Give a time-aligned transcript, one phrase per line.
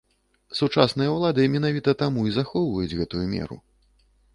[0.59, 3.65] Сучасныя ўлады менавіта таму і захоўваюць гэтую меру.